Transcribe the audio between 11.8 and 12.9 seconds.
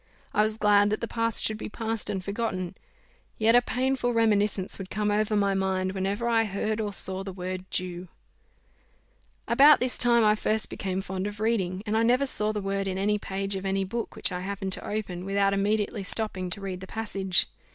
and I never saw the word